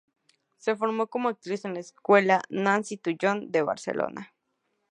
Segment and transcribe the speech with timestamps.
[0.57, 4.33] Se formó como actriz en la Escuela Nancy Tuñón de Barcelona.